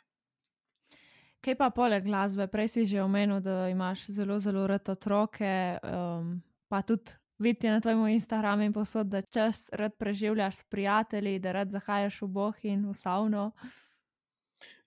Kaj 1.40 1.54
pa 1.54 1.70
poleg 1.70 2.04
glasbe? 2.04 2.48
Prej 2.50 2.68
si 2.68 2.86
že 2.86 3.02
omenil, 3.02 3.40
da 3.40 3.68
imaš 3.68 4.08
zelo, 4.10 4.40
zelo 4.40 4.66
rad 4.66 4.88
otroke, 4.88 5.78
um, 5.82 6.40
pa 6.68 6.82
tudi 6.82 7.14
videti 7.38 7.68
na 7.68 7.80
tvojem 7.80 8.08
Instagramu 8.08 8.62
in 8.62 8.72
posod, 8.72 9.06
da 9.06 9.22
čas 9.22 9.68
rad 9.72 9.94
preživljaš 9.98 10.56
s 10.56 10.64
prijatelji, 10.64 11.38
da 11.38 11.52
rad 11.52 11.70
zahajaš 11.70 12.22
v 12.22 12.26
boh 12.26 12.64
in 12.64 12.88
v 12.88 12.94
savno. 12.94 13.52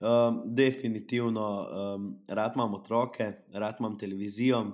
Um, 0.02 0.40
definitivno, 0.54 1.68
um, 1.94 2.06
rad 2.28 2.56
imam 2.56 2.74
otroke, 2.74 3.32
rad 3.54 3.76
imam 3.78 3.98
televizijo, 3.98 4.64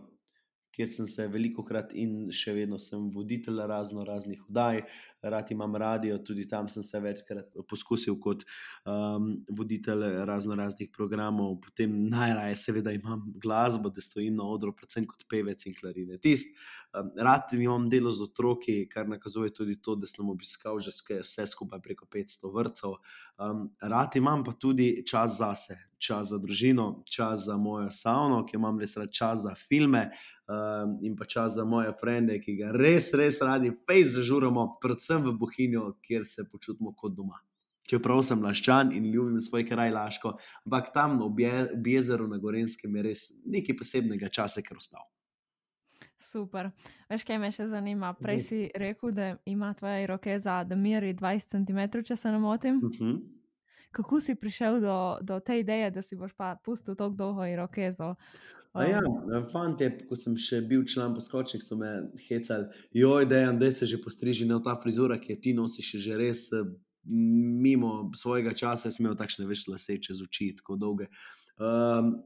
kjer 0.72 0.88
sem 0.88 1.06
se 1.06 1.26
veliko 1.28 1.60
krat 1.68 1.90
in 1.92 2.30
še 2.32 2.54
vedno 2.56 2.78
sem 2.80 3.10
voditelj 3.12 3.60
razno 3.68 4.06
raznih 4.08 4.40
vdaj, 4.48 4.80
rad 5.22 5.50
imam 5.50 5.76
radio, 5.76 6.18
tudi 6.18 6.48
tam 6.48 6.68
sem 6.68 6.82
se 6.82 7.00
večkrat 7.00 7.56
poskusil 7.68 8.18
kot 8.20 8.44
um, 8.84 9.30
voditelj 9.50 10.24
razno 10.24 10.54
raznih 10.54 10.90
programov, 10.94 11.56
potem 11.60 11.94
najraje 12.08 12.56
seveda 12.56 12.92
imam 12.92 13.24
glasbo, 13.42 13.90
da 13.90 14.00
stojim 14.00 14.36
na 14.36 14.48
odru, 14.48 14.72
predvsem 14.76 15.06
kot 15.06 15.24
pevec 15.30 15.66
in 15.66 15.74
klarinetist. 15.80 16.54
Um, 16.94 17.10
rad 17.16 17.52
imam 17.52 17.88
delo 17.90 18.10
z 18.10 18.22
otroki, 18.22 18.88
kar 18.88 19.08
nakazuje 19.08 19.52
tudi 19.54 19.76
to, 19.82 19.96
da 19.96 20.06
sem 20.06 20.28
obiskal 20.28 20.80
že 20.80 20.90
vse 21.20 21.46
skupaj 21.46 21.82
preko 21.84 22.06
500 22.06 22.54
vrtcev. 22.54 22.96
Um, 23.38 23.68
rad 23.80 24.16
imam 24.16 24.44
pa 24.44 24.52
tudi 24.52 25.04
čas 25.06 25.38
zase, 25.38 25.76
čas 25.98 26.30
za 26.30 26.38
družino, 26.38 27.02
čas 27.04 27.44
za 27.44 27.56
mojo 27.56 27.90
savno, 27.90 28.46
ki 28.46 28.56
imam 28.56 28.78
res 28.80 28.96
rad 28.96 29.12
čas 29.12 29.42
za 29.44 29.54
filme 29.54 30.08
um, 30.48 30.98
in 31.02 31.16
pa 31.16 31.24
čas 31.24 31.52
za 31.54 31.64
moje 31.64 31.92
frende, 32.00 32.40
ki 32.40 32.56
ga 32.56 32.72
res, 32.72 33.12
res 33.14 33.40
radi, 33.42 33.70
pej 33.86 34.04
zažuramo, 34.16 34.78
predvsem 34.82 35.07
v 35.16 35.32
Bohinju, 35.32 35.94
kjer 36.02 36.26
se 36.26 36.44
počutimo 36.50 36.94
kot 36.96 37.14
doma. 37.16 37.40
Čeprav 37.88 38.20
sem 38.22 38.42
laščan 38.44 38.92
in 38.92 39.06
ljubim 39.08 39.40
svoj 39.40 39.64
kraj 39.66 39.90
Laško, 39.90 40.34
ampak 40.66 40.92
tam 40.92 41.22
ob 41.24 41.38
jezeru 41.86 42.26
na 42.28 42.36
Gorenskem 42.36 42.96
je 42.96 43.02
res 43.02 43.22
nekaj 43.46 43.78
posebnega 43.78 44.28
časa, 44.28 44.62
ker 44.62 44.76
ostal. 44.76 45.06
Super. 46.18 46.70
Veš, 47.08 47.24
kaj 47.24 47.38
me 47.38 47.48
še 47.54 47.68
zanima? 47.70 48.10
Prej 48.18 48.40
si 48.42 48.60
rekel, 48.74 49.12
da 49.14 49.30
ima 49.46 49.70
tvoje 49.78 50.06
roke 50.10 50.38
za 50.38 50.64
da 50.66 50.76
meri 50.76 51.14
20 51.14 51.54
cm, 51.54 52.02
če 52.04 52.16
se 52.16 52.32
ne 52.32 52.38
motim. 52.38 52.80
Uh 52.82 52.90
-huh. 52.90 53.18
Kako 53.90 54.20
si 54.20 54.34
prišel 54.34 54.80
do, 54.80 55.18
do 55.22 55.40
te 55.40 55.58
ideje, 55.58 55.90
da 55.90 56.02
si 56.02 56.16
boš 56.16 56.32
pa 56.36 56.56
pustil 56.64 56.94
tako 56.94 57.14
dolgo 57.14 57.44
in 57.44 57.56
roke 57.56 57.92
za? 57.92 58.14
Um. 58.76 58.84
Ja, 58.84 59.00
fante, 59.52 59.88
ko 60.08 60.16
sem 60.18 60.36
še 60.38 60.60
bil 60.68 60.84
član 60.86 61.16
poskočnik, 61.16 61.64
so 61.64 61.78
me 61.80 61.88
hecali, 62.28 62.68
joj, 62.94 63.26
dejan, 63.30 63.58
da 63.58 63.70
se 63.72 63.88
že 63.88 64.00
postriži 64.02 64.46
na 64.48 64.60
ta 64.64 64.76
frizura, 64.82 65.16
ki 65.18 65.38
ti 65.40 65.54
nosiš 65.56 65.96
že 66.04 66.18
res 66.20 66.48
mimo 67.08 68.10
svojega 68.14 68.52
časa, 68.52 68.90
sem 68.92 69.06
imel 69.06 69.16
takšne 69.16 69.46
veš 69.48 69.68
lase 69.72 69.96
čez 69.96 70.20
oči, 70.20 70.52
tako 70.60 70.76
dolge. 70.76 71.08
Um, 71.56 72.18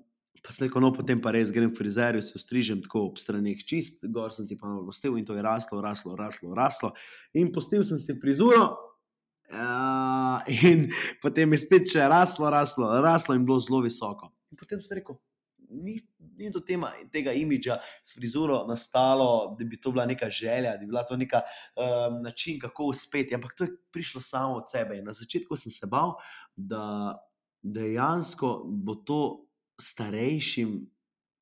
Pa 0.42 0.50
sem 0.50 0.66
rekel, 0.66 0.82
no, 0.82 0.90
potem 0.90 1.20
pa 1.22 1.30
res 1.30 1.52
grem 1.54 1.70
frizerju, 1.70 2.22
se 2.24 2.34
ostrižem 2.34 2.80
tako 2.82 3.04
ob 3.06 3.18
stranih 3.20 3.60
čist, 3.62 4.00
gor 4.10 4.32
sem 4.34 4.46
si 4.48 4.56
pa 4.58 4.66
malo 4.66 4.82
gostil 4.88 5.14
in 5.14 5.26
to 5.28 5.36
je 5.36 5.42
raslo, 5.44 5.78
raslo, 5.84 6.16
raslo, 6.18 6.50
raslo. 6.58 6.90
In 7.38 7.52
postil 7.54 7.84
sem 7.86 8.00
si 8.02 8.16
frizuro, 8.18 8.64
uh, 9.54 10.42
in 10.66 10.88
potem 11.22 11.54
je 11.54 11.62
spet 11.62 11.86
še 11.94 12.08
raslo, 12.10 12.50
raslo, 12.50 12.90
raslo 13.04 13.38
in 13.38 13.46
bilo 13.46 13.60
zelo 13.62 13.84
visoko. 13.86 14.32
In 14.50 14.58
potem 14.58 14.82
sem 14.82 14.98
rekel, 14.98 15.20
ni, 15.70 16.00
ni 16.42 16.50
do 16.50 16.60
tema, 16.60 16.92
tega 17.12 17.32
imidža 17.32 17.78
s 18.02 18.14
frizuro 18.14 18.62
nastalo, 18.68 19.56
da 19.58 19.64
bi 19.64 19.80
to 19.80 19.92
bila 19.94 20.06
neka 20.06 20.30
želja, 20.30 20.76
da 20.76 20.78
bi 20.82 20.90
bila 20.90 21.04
to 21.06 21.16
neka 21.16 21.40
um, 21.42 22.22
način, 22.22 22.60
kako 22.60 22.90
uspeti. 22.92 23.34
Ampak 23.34 23.54
to 23.58 23.64
je 23.64 23.76
prišlo 23.92 24.20
samo 24.20 24.60
od 24.60 24.70
sebe. 24.70 24.98
In 24.98 25.04
na 25.04 25.12
začetku 25.16 25.56
sem 25.56 25.72
se 25.72 25.86
bal, 25.86 26.16
da 26.56 27.16
dejansko 27.62 28.62
bo 28.66 28.94
to 28.94 29.46
starejšim, 29.80 30.91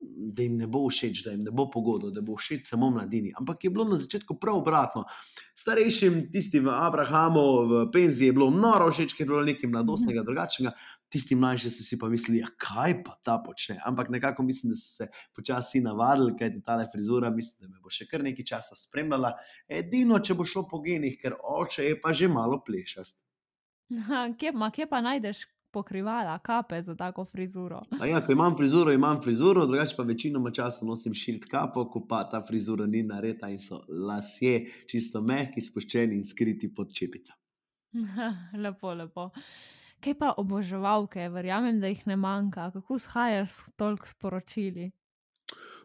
da 0.01 0.43
jim 0.43 0.57
ne 0.57 0.67
bo 0.67 0.87
všeč, 0.89 1.23
da 1.25 1.31
jim 1.31 1.43
ne 1.43 1.51
bo 1.51 1.67
pogodo, 1.71 2.09
da 2.11 2.21
bo 2.25 2.35
všeč 2.37 2.65
samo 2.69 2.89
mladini. 2.91 3.33
Ampak 3.37 3.63
je 3.63 3.69
bilo 3.69 3.85
na 3.85 3.97
začetku 4.01 4.35
prav 4.39 4.57
obratno. 4.61 5.03
Starejšim, 5.57 6.31
tistim 6.33 6.65
v 6.65 6.73
Abrahamu, 6.73 7.43
v 7.69 7.83
penziji 7.93 8.31
je 8.31 8.35
bilo 8.37 8.49
noro 8.49 8.89
všeč, 8.91 9.13
ker 9.13 9.25
je 9.25 9.29
bilo 9.29 9.43
nekaj 9.45 9.69
mladostnega, 9.69 10.25
drugačnega. 10.25 10.73
Tisti 11.11 11.35
mlajši 11.35 11.73
so 11.75 11.85
si 11.85 11.99
pa 11.99 12.09
mislili, 12.09 12.41
ja, 12.41 12.49
kaj 12.57 13.01
pa 13.05 13.17
ta 13.23 13.37
počne. 13.43 13.77
Ampak 13.85 14.09
nekako 14.09 14.43
mislim, 14.47 14.73
da 14.73 14.79
so 14.79 14.89
se 15.03 15.09
počasi 15.35 15.83
navadili, 15.85 16.35
kaj 16.39 16.53
je 16.55 16.63
ta 16.65 16.79
frizura, 16.91 17.29
mislim, 17.29 17.67
da 17.67 17.75
me 17.75 17.81
bo 17.83 17.93
še 17.93 18.09
kar 18.09 18.23
nekaj 18.25 18.47
časa 18.55 18.79
spremljala. 18.79 19.35
Edino, 19.67 20.19
če 20.19 20.37
bo 20.39 20.47
šlo 20.47 20.65
po 20.71 20.81
genih, 20.81 21.19
ker 21.21 21.37
oče 21.37 21.91
je 21.91 22.01
pa 22.01 22.13
že 22.13 22.31
malo 22.31 22.61
plešast. 22.65 23.19
Kje, 24.39 24.53
ma, 24.55 24.71
kje 24.71 24.87
pa 24.87 25.01
najdeš 25.03 25.45
pokrivala, 25.73 26.37
kape 26.39 26.81
za 26.81 26.95
tako 26.95 27.25
frizuro. 27.25 27.81
Ja, 28.07 28.21
ko 28.25 28.31
imam 28.31 28.57
frizuro, 28.57 28.91
imam 28.91 29.21
frizuro, 29.21 29.65
drugače 29.65 29.95
pa 29.97 30.03
večino 30.03 30.51
časa 30.51 30.85
nosim 30.85 31.13
širit 31.13 31.45
kapo, 31.51 31.85
ko 31.89 32.05
pa 32.07 32.23
ta 32.29 32.43
frizura 32.47 32.85
ni 32.85 33.03
narejena 33.03 33.49
in 33.49 33.59
so 33.59 33.83
lasje 33.89 34.65
čisto 34.91 35.21
mehki, 35.21 35.61
spuščeni 35.61 36.15
in 36.15 36.23
skriti 36.23 36.73
pod 36.75 36.93
čepico. 36.93 37.33
lepo, 38.63 38.93
lepo. 38.93 39.29
Kaj 40.01 40.15
pa 40.17 40.33
oboževalke, 40.37 41.27
verjamem, 41.29 41.79
da 41.79 41.91
jih 41.91 42.07
ne 42.09 42.15
manjka, 42.17 42.71
kako 42.73 42.97
shajaš 42.99 43.49
s 43.49 43.75
toliko 43.77 44.07
sporočili? 44.07 44.91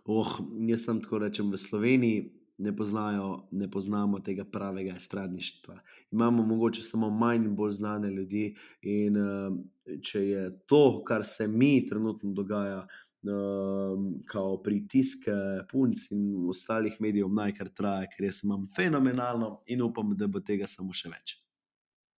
Oh, 0.07 0.39
jaz 0.69 0.87
sem 0.87 1.03
tako 1.03 1.19
rečem 1.19 1.51
v 1.51 1.59
Sloveniji, 1.61 2.21
ne, 2.59 2.77
poznajo, 2.77 3.49
ne 3.51 3.71
poznamo 3.71 4.21
tega 4.21 4.45
pravega 4.45 4.95
estradništva. 4.97 5.79
Imamo 6.11 6.43
mogoče 6.43 6.83
samo 6.83 7.11
manj 7.11 7.45
in 7.45 7.57
bolj 7.57 7.71
znane 7.71 8.11
ljudi. 8.11 8.57
In 8.83 9.17
uh, 9.17 9.57
če 10.03 10.21
je 10.21 10.59
to, 10.67 11.03
kar 11.05 11.25
se 11.25 11.49
mi 11.49 11.87
trenutno 11.89 12.33
dogaja, 12.33 12.79
uh, 12.79 14.01
kao 14.27 14.63
pritisk 14.63 15.29
punc 15.71 16.11
in 16.11 16.49
ostalih 16.49 16.97
medijev, 17.01 17.29
najkar 17.29 17.69
traja, 17.69 18.09
ker 18.17 18.31
jaz 18.31 18.45
imam 18.45 18.67
fenomenalno 18.77 19.61
in 19.67 19.83
upam, 19.83 20.17
da 20.17 20.27
bo 20.27 20.41
tega 20.41 20.67
samo 20.67 20.93
še 20.93 21.13
več. 21.13 21.39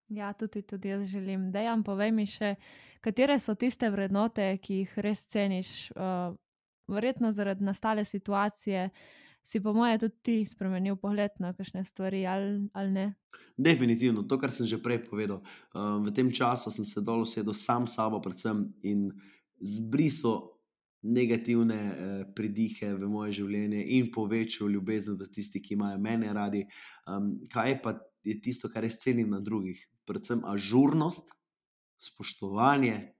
Ja, 0.07 0.31
tudi, 0.33 0.61
tudi 0.61 0.87
jaz 0.87 1.07
želim. 1.11 1.51
Dejan, 1.51 1.83
povej 1.83 2.11
mi 2.15 2.25
še, 2.25 2.55
katere 3.03 3.39
so 3.39 3.55
tiste 3.59 3.89
vrednote, 3.91 4.53
ki 4.63 4.83
jih 4.83 4.99
res 5.03 5.25
ceniš, 5.27 5.89
uh, 5.97 6.35
verjetno 6.87 7.33
zaradi 7.35 7.65
nastale 7.67 8.05
situacije, 8.07 8.85
uh, 8.87 9.25
si 9.47 9.63
po 9.63 9.71
mojem 9.73 9.99
tudi 9.99 10.17
ti 10.21 10.35
spremenil 10.43 10.99
pogled 10.99 11.31
na 11.39 11.53
kakšne 11.55 11.83
stvari 11.87 12.25
ali, 12.27 12.67
ali 12.75 12.91
ne? 12.91 13.07
Definitivno, 13.55 14.27
to, 14.27 14.35
kar 14.35 14.51
sem 14.51 14.67
že 14.67 14.81
prej 14.83 15.07
povedal. 15.07 15.39
Um, 15.71 16.03
v 16.03 16.11
tem 16.11 16.27
času 16.27 16.67
sem 16.67 16.83
se 16.83 16.99
dol 16.99 17.23
usedel 17.23 17.55
sam 17.55 17.87
s 17.87 17.95
sabo, 17.95 18.19
predvsem 18.19 18.67
in 18.83 19.07
zbrisal 19.63 20.51
negativne 21.07 21.79
eh, 21.79 21.95
pridihe 22.35 22.91
v 22.97 23.07
moje 23.07 23.39
življenje 23.39 23.79
in 23.95 24.11
povečal 24.11 24.67
ljubezen 24.67 25.15
do 25.15 25.29
tistih, 25.31 25.63
ki 25.63 25.77
imajo 25.77 25.95
mene 26.01 26.33
radi. 26.35 26.65
Um, 27.07 27.37
kaj 27.47 27.79
pa 27.79 27.95
je 28.27 28.35
tisto, 28.43 28.67
kar 28.67 28.83
res 28.83 28.99
cenim 28.99 29.31
na 29.31 29.39
drugih? 29.39 29.79
Predvsem 30.09 30.43
ažurnost, 30.43 31.31
spoštovanje 31.97 33.15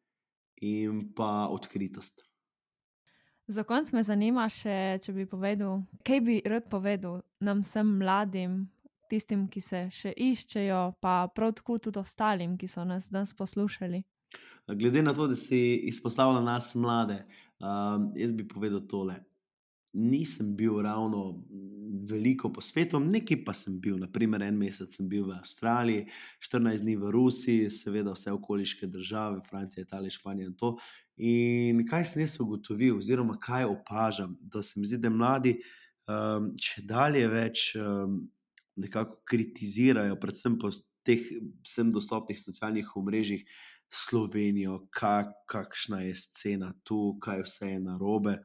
in 0.60 1.07
pa 1.15 1.48
odkritost. 1.48 2.26
Za 3.47 3.63
konec 3.63 3.93
me 3.95 4.03
zanima 4.03 4.49
še, 4.51 4.97
če 4.99 5.13
bi 5.15 5.23
povedal, 5.25 5.79
kaj 6.03 6.19
bi 6.19 6.41
rad 6.43 6.65
povedal 6.67 7.21
nam 7.39 7.61
vsem 7.63 7.93
mladim, 8.01 8.65
tistim, 9.07 9.45
ki 9.47 9.61
se 9.63 9.85
še 9.93 10.11
iščejo, 10.11 10.81
pa 10.99 11.29
prav 11.31 11.53
tako 11.55 11.77
tudi 11.79 12.01
ostalim, 12.01 12.57
ki 12.59 12.67
so 12.67 12.83
nas 12.83 13.07
danes 13.07 13.31
poslušali. 13.37 14.03
Glede 14.67 14.99
na 14.99 15.13
to, 15.15 15.29
da 15.31 15.39
si 15.39 15.79
izpostavljal 15.87 16.43
nas 16.43 16.73
mlade, 16.75 17.21
um, 17.63 18.11
jaz 18.19 18.35
bi 18.35 18.43
povedal 18.47 18.83
tole. 18.83 19.15
Nisem 19.97 20.53
bil 20.55 20.77
ravno 20.85 21.41
veliko 22.07 22.51
po 22.53 22.61
svetu, 22.61 22.99
nekaj 22.99 23.41
pa 23.45 23.53
sem 23.57 23.79
bil. 23.81 23.97
Naprimer, 23.99 24.43
en 24.45 24.57
mesec 24.59 24.93
sem 24.95 25.07
bil 25.09 25.25
v 25.27 25.37
Avstraliji, 25.39 26.05
14 26.43 26.85
dni 26.85 26.95
v 27.01 27.11
Rusiji, 27.11 27.71
seveda 27.73 28.13
vse 28.15 28.31
okoliške 28.35 28.87
države, 28.87 29.41
Francija, 29.49 29.83
Italija, 29.83 30.13
Španija 30.13 30.51
in 30.51 30.55
to. 30.59 30.75
In 31.17 31.81
kaj 31.89 32.05
sem 32.11 32.23
jaz 32.23 32.37
ugotovil, 32.43 32.99
oziroma 33.01 33.39
kaj 33.41 33.65
opažam, 33.71 34.37
da 34.41 34.61
se 34.61 34.79
mi 34.79 34.87
zdi, 34.87 35.01
da 35.01 35.09
mladi 35.09 35.57
um, 36.07 36.51
če 36.61 36.83
dalje 36.87 37.25
več 37.31 37.71
um, 37.81 38.19
nekako 38.77 39.21
kritizirajo, 39.27 40.19
predvsem 40.21 40.59
po 40.61 40.71
teh 41.07 41.23
vsem 41.65 41.91
dostopnih 41.93 42.39
socialnih 42.39 42.91
omrežjih. 42.99 43.47
Slovenijo, 43.89 44.88
kak, 44.91 45.34
kakšna 45.48 46.01
je 46.01 46.15
scena 46.15 46.74
tu, 46.84 47.17
kaj 47.24 47.44
vse 47.46 47.70
je 47.72 47.79
na 47.79 47.98
robe. 47.98 48.38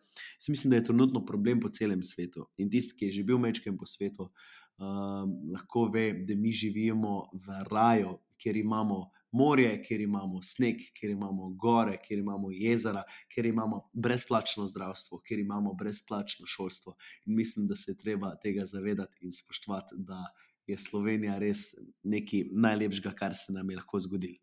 Mislim, 0.49 0.71
da 0.71 0.77
je 0.77 0.85
trenutno 0.85 1.25
problem 1.27 1.61
po 1.61 1.69
celem 1.69 2.03
svetu. 2.03 2.47
In 2.57 2.71
tisti, 2.71 2.97
ki 2.99 3.11
je 3.11 3.13
že 3.13 3.25
bil 3.27 3.41
večkrat 3.43 3.75
po 3.79 3.87
svetu, 3.87 4.31
um, 4.79 5.35
lahko 5.53 5.89
ve, 5.95 6.13
da 6.27 6.35
mi 6.35 6.53
živimo 6.53 7.31
v 7.33 7.65
raju, 7.71 8.19
kjer 8.39 8.57
imamo 8.57 9.11
morje, 9.33 9.83
kjer 9.83 10.01
imamo 10.01 10.43
sneg, 10.43 10.77
kjer 10.95 11.11
imamo 11.11 11.51
gore, 11.51 11.97
kjer 12.05 12.19
imamo 12.19 12.51
jezera, 12.51 13.03
kjer 13.35 13.47
imamo 13.47 13.81
brezplačno 13.93 14.67
zdravstvo, 14.67 15.21
kjer 15.27 15.41
imamo 15.41 15.75
brezplačno 15.75 16.47
šolstvo. 16.47 16.97
In 17.27 17.37
mislim, 17.37 17.67
da 17.67 17.77
se 17.77 17.91
je 17.91 17.99
treba 17.99 18.37
tega 18.37 18.67
zavedati 18.67 19.19
in 19.21 19.33
spoštovati, 19.33 19.95
da 19.99 20.25
je 20.67 20.79
Slovenija 20.79 21.39
res 21.39 21.73
nekaj 22.03 22.45
najlepšega, 22.53 23.15
kar 23.19 23.35
se 23.35 23.53
nam 23.53 23.71
je 23.71 23.77
lahko 23.77 23.99
zgodilo. 23.99 24.39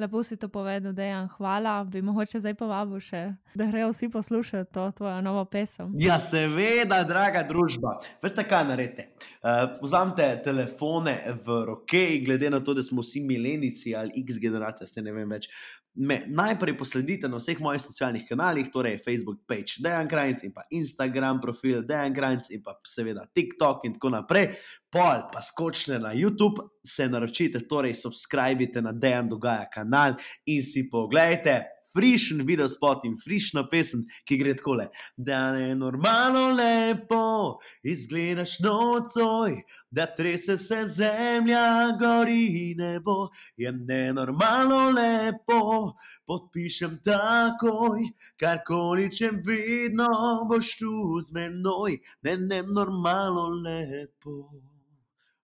Lepo 0.00 0.22
si 0.22 0.36
to 0.36 0.48
povedal, 0.48 0.92
da 0.92 1.02
je 1.02 1.08
jim 1.12 1.28
hvala. 1.36 1.84
Bi 1.84 2.00
mogoče 2.02 2.40
zdaj 2.40 2.54
povabil 2.56 3.00
še, 3.04 3.20
da 3.54 3.66
grejo 3.68 3.90
vsi 3.92 4.08
poslušati 4.08 4.72
to 4.72 4.86
tvojo 4.96 5.20
novo 5.20 5.44
pesem. 5.44 5.92
Ja, 6.00 6.16
seveda, 6.20 7.02
draga 7.04 7.42
družba. 7.44 7.98
Veste, 8.22 8.46
kaj 8.48 8.64
naredite? 8.70 9.10
Uh, 9.44 9.76
vzamite 9.82 10.30
telefone 10.44 11.18
v 11.44 11.58
roke, 11.68 12.04
glede 12.24 12.48
na 12.50 12.62
to, 12.64 12.74
da 12.74 12.82
smo 12.82 13.04
vsi 13.04 13.20
milenici 13.28 13.92
ali 13.94 14.24
X 14.24 14.40
generacije, 14.40 14.88
ste 14.88 15.04
ne 15.04 15.12
vem 15.12 15.28
več 15.28 15.50
me 15.94 16.22
najprej 16.26 16.78
posledite 16.78 17.28
na 17.28 17.36
vseh 17.36 17.60
mojih 17.60 17.82
socialnih 17.82 18.26
kanalih, 18.28 18.70
torej 18.72 18.98
Facebook 19.04 19.40
page 19.48 19.82
Dejan 19.82 20.08
Krajnc 20.08 20.44
in 20.44 20.52
pa 20.54 20.62
Instagram 20.70 21.40
profil 21.40 21.82
Dejan 21.82 22.14
Krajnc 22.14 22.50
in 22.50 22.62
pa 22.62 22.76
seveda 22.86 23.26
TikTok 23.34 23.84
in 23.84 23.96
tako 23.98 24.14
naprej. 24.14 24.54
Pol 24.90 25.26
pa 25.32 25.42
skočite 25.42 25.98
na 25.98 26.14
YouTube, 26.14 26.68
se 26.84 27.08
naročite, 27.08 27.66
torej 27.68 27.94
subskrbite 27.94 28.82
na 28.82 28.92
Dejan 28.92 29.28
Dogaja 29.28 29.66
kanal 29.74 30.16
in 30.46 30.62
si 30.62 30.88
pogledajte 30.90 31.79
frišen 31.94 32.46
video 32.46 32.68
spot 32.68 33.04
in 33.04 33.16
frišno 33.18 33.64
pesem, 33.70 34.04
ki 34.28 34.38
gre 34.40 34.54
tako 34.58 34.74
le. 34.80 34.88
Da 35.16 35.40
je 35.56 35.74
normalno 35.74 36.50
lepo, 36.54 37.58
izgledaš 37.82 38.58
nocoj, 38.64 39.56
da 39.90 40.06
trese 40.06 40.58
se 40.58 40.82
zemlja, 40.88 41.96
gori 42.00 42.74
nebo. 42.78 43.28
Je 43.56 43.72
nenormalno 43.72 44.90
lepo, 44.90 45.94
podpišem 46.26 47.00
takoj, 47.04 48.06
karkoli 48.40 49.10
če 49.10 49.32
vidno 49.46 50.10
boš 50.50 50.76
tu 50.78 51.20
z 51.20 51.34
menoj. 51.34 51.98
Ne, 52.22 52.36
ne, 52.36 52.62
normalno 52.62 53.48
lepo. 53.64 54.38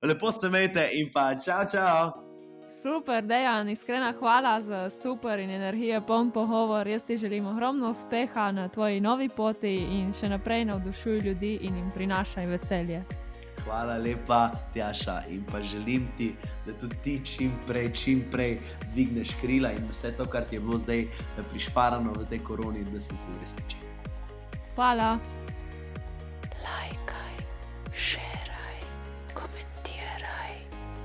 Lepo 0.03 0.33
se 0.33 0.47
imejte 0.47 0.91
in 0.93 1.11
pa 1.13 1.35
čau, 1.35 1.65
čau. 1.73 2.26
Super, 2.69 3.23
dejan, 3.25 3.69
iskrena 3.69 4.15
hvala 4.19 4.61
za 4.61 4.91
super 4.91 5.39
in 5.39 5.51
energijo, 5.51 6.01
poln 6.01 6.31
pogovor. 6.31 6.87
Jaz 6.87 7.05
ti 7.05 7.17
želim 7.17 7.47
ogromno 7.47 7.91
uspeha 7.91 8.53
na 8.53 8.69
tvoji 8.69 9.01
novi 9.01 9.29
poti 9.29 9.77
in 9.77 10.13
še 10.13 10.29
naprej 10.29 10.65
navdušuj 10.65 11.19
ljudi 11.19 11.59
in 11.63 11.77
jim 11.77 11.91
prinašaj 11.95 12.47
veselje. 12.47 13.05
Hvala 13.65 13.97
lepa, 13.99 14.51
Tjaša, 14.75 15.23
in 15.31 15.45
pa 15.53 15.63
želim 15.63 16.09
ti, 16.17 16.35
da 16.67 16.73
tudi 16.73 16.97
ti 17.05 17.21
čim 17.25 17.53
prej, 17.67 17.93
čim 17.93 18.25
prej 18.33 18.59
dvigneš 18.93 19.31
krila 19.41 19.73
in 19.73 19.89
vse 19.91 20.13
to, 20.17 20.27
kar 20.27 20.45
ti 20.45 20.57
je 20.57 20.61
bilo 20.61 20.79
zdaj 20.79 21.07
prišparano 21.51 22.13
v 22.13 22.27
tej 22.29 22.39
koroni, 22.39 22.85
da 22.93 23.01
se 23.01 23.15
ti 23.15 23.35
uresniči. 23.37 23.77
Hvala. 24.75 25.19
Lajkaj, 26.63 27.37
komentiraj 27.95 28.26